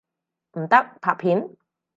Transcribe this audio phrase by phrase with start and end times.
[0.53, 1.55] 唔得，拍片！